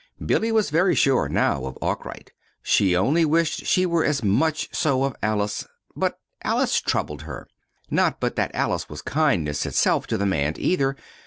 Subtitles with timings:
[0.25, 2.31] Billy was very sure, now, of Arkwright.
[2.63, 5.67] She only wished she were as much so of Alice.
[5.95, 7.47] But Alice troubled her.
[7.91, 10.95] Not but that Alice was kindness itself to the man, either.